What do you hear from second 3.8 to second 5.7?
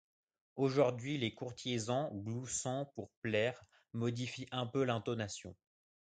modifient un peu l’intonation.